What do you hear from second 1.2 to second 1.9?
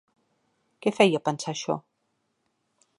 pensar això?